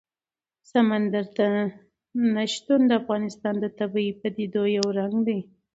سمندر 0.71 1.25
نه 2.33 2.43
شتون 2.53 2.81
د 2.87 2.91
افغانستان 3.01 3.53
د 3.59 3.65
طبیعي 3.79 4.13
پدیدو 4.21 4.63
یو 4.77 4.85
رنګ 4.99 5.15
دی. 5.27 5.39